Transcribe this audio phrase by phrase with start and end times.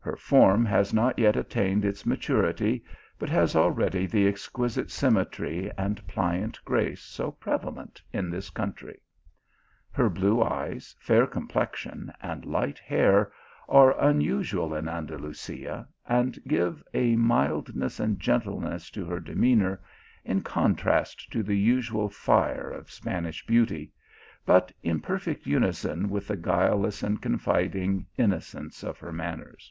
[0.00, 2.82] Her form has not yet attained its maturity,
[3.18, 9.02] but has al ready the exquisite symmetry and pliant grace so prevalent in this country.
[9.92, 13.34] Her blue eyes, fair com plexion, and light hair
[13.68, 19.78] are unusual in Andalusia, and give a mildness and gentleness to her demeanour,
[20.24, 23.92] in contrast to the usual fire of Spanish beauty,
[24.46, 29.70] but in perfect unison with the guileless and confiding inno cence of her manners.